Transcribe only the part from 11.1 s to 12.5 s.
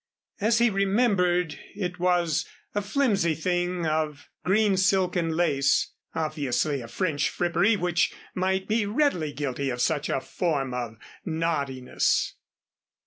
naughtiness.